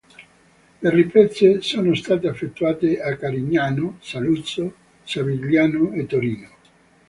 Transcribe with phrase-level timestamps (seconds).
[0.81, 6.47] Le riprese sono state effettuate a Carignano, Saluzzo, Savigliano e Torino.